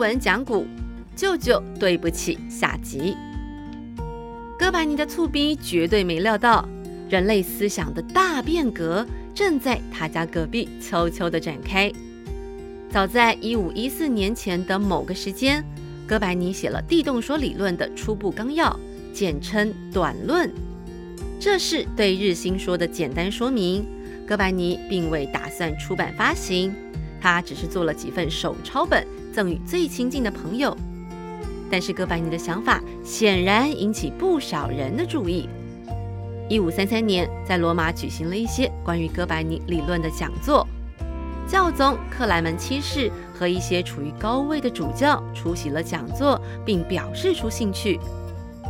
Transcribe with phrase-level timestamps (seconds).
[0.00, 0.66] 文讲古，
[1.14, 3.14] 舅舅对不起下集。
[4.58, 6.66] 哥白尼的醋逼绝对没料到，
[7.10, 11.92] 人类思想的大变革正在他家隔壁悄悄地展开。
[12.88, 15.62] 早在一五一四年前的某个时间，
[16.06, 18.74] 哥白尼写了地动说理论的初步纲要，
[19.12, 20.48] 简称《短论》。
[21.38, 23.84] 这是对日心说的简单说明。
[24.26, 26.74] 哥白尼并未打算出版发行，
[27.20, 30.76] 他只是做了几份手抄本赠予最亲近的朋友。
[31.70, 35.48] 但是哥白尼的想法显然引起不少人的注意。
[36.48, 40.66] 一五三三年，在罗马举行了一些关于哥白尼理论的讲座，
[41.46, 48.00] 教宗克莱门七世和一些处于高位的主教出席了讲座，并表示出兴趣。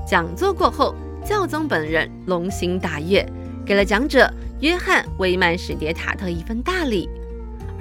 [0.07, 3.27] 讲座过后，教宗本人龙心大悦，
[3.65, 7.09] 给了讲者约翰·威曼史迭塔特一份大礼。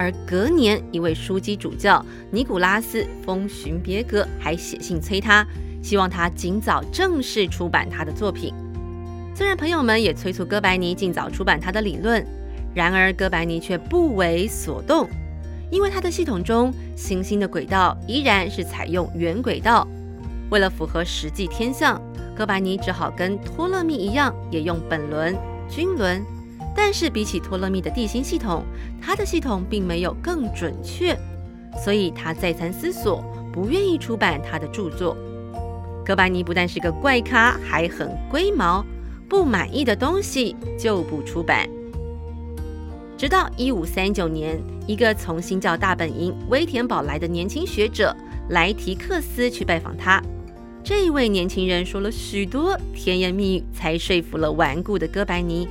[0.00, 5.46] 而隔年，一位枢机主教尼古拉斯·封寻别格还写信催他，
[5.82, 8.54] 希望他尽早正式出版他的作品。
[9.34, 12.26] 虽然朋友们也催促哥白尼尽早出版他的理论，
[12.74, 15.06] 然而哥白尼却不为所动，
[15.70, 19.86] 因为他的系统中行星的轨道依然是采用圆轨道。
[20.50, 22.00] 为了符合实际天象，
[22.34, 25.36] 哥白尼只好跟托勒密一样，也用本轮、
[25.68, 26.24] 均轮。
[26.72, 28.64] 但是比起托勒密的地心系统，
[29.00, 31.16] 他的系统并没有更准确，
[31.82, 35.16] 所以他再三思索，不愿意出版他的著作。
[36.04, 38.84] 哥白尼不但是个怪咖，还很龟毛，
[39.28, 41.68] 不满意的东西就不出版。
[43.16, 48.16] 直到一五三九年，一个从新教大本营威田堡来的年轻学者
[48.48, 50.22] 莱提克斯去拜访他，
[50.82, 55.68] 这位年轻人说了许多甜言蜜语，才说服了顽固的哥白尼。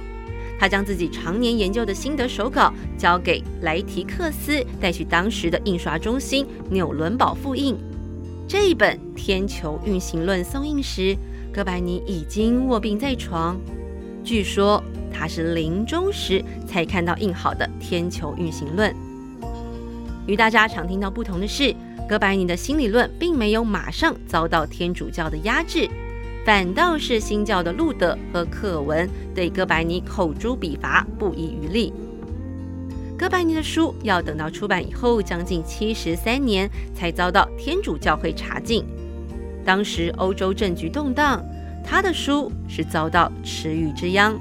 [0.59, 7.77] 他将自己常年研究的心得手稿交给莱提克斯，带去当时的印刷中心纽伦堡复印。
[8.45, 11.15] 这一本《天球运行论》送印时，
[11.53, 13.57] 哥白尼已经卧病在床。
[14.21, 14.83] 据说
[15.13, 18.91] 他是临终时才看到印好的《天球运行论》。
[20.27, 21.73] 与大家常听到不同的是，
[22.07, 25.89] 哥白尼的新理论并没有马上遭到天主教的压制。
[26.45, 31.93] 反倒是新教的路德和克文对哥白尼口诛笔伐，不遗余力。
[33.17, 38.85] 哥白尼的书要等到出版以后，将近七十三年才遭到天主教会查禁。
[39.65, 41.43] 当时欧洲政局动荡，
[41.85, 44.39] 他的书是遭到池鱼之殃。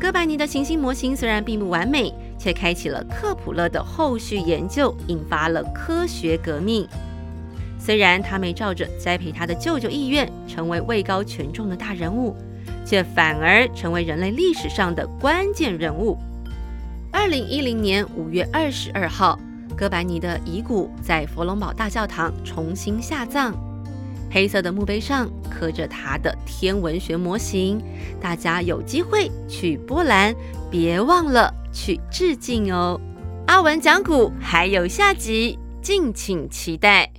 [0.00, 6.86] 哥白尼的行星模型虽然并不完美，却开启了克普勒的后续研究，引发了科学革命。
[7.84, 12.36] 虽然他没照着栽培他的舅舅意愿成为位高权重的大人物，
[12.86, 16.16] 却反而成为人类历史上的关键人物。
[17.10, 19.36] 二零一零年五月二十二号，
[19.76, 23.52] 哥白尼的遗骨在佛隆堡大教堂重新下葬，
[24.30, 27.82] 黑色的墓碑上刻着他的天文学模型。
[28.20, 30.32] 大家有机会去波兰，
[30.70, 33.00] 别忘了去致敬哦。
[33.48, 37.10] 阿文讲古还有下集，敬请期待。